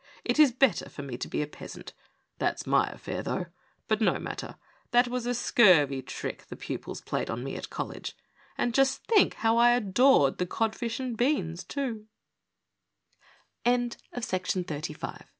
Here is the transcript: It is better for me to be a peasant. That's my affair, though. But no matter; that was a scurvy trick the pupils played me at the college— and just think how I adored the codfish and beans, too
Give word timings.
It 0.25 0.39
is 0.39 0.51
better 0.51 0.89
for 0.89 1.03
me 1.03 1.15
to 1.19 1.27
be 1.27 1.43
a 1.43 1.47
peasant. 1.47 1.93
That's 2.39 2.65
my 2.65 2.87
affair, 2.87 3.21
though. 3.21 3.45
But 3.87 4.01
no 4.01 4.17
matter; 4.17 4.55
that 4.89 5.07
was 5.07 5.27
a 5.27 5.35
scurvy 5.35 6.01
trick 6.01 6.47
the 6.47 6.55
pupils 6.55 7.01
played 7.01 7.29
me 7.29 7.55
at 7.55 7.63
the 7.65 7.69
college— 7.69 8.17
and 8.57 8.73
just 8.73 9.05
think 9.05 9.35
how 9.35 9.57
I 9.57 9.73
adored 9.75 10.39
the 10.39 10.47
codfish 10.47 10.99
and 10.99 11.15
beans, 11.15 11.63
too 11.63 12.07